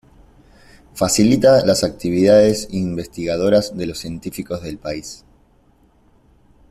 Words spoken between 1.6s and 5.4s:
las actividades investigadoras de los científicos del país.